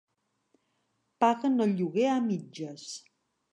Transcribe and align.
Paguen 1.25 1.67
el 1.67 1.77
lloguer 1.83 2.09
a 2.17 2.17
mitges. 2.31 2.91